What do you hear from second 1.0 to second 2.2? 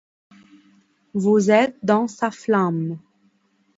Vous êtes dans